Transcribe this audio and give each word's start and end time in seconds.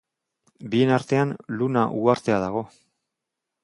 Bien 0.75 0.93
artean 0.95 1.35
Luna 1.61 1.87
Uhartea 2.01 2.43
dago. 2.49 2.69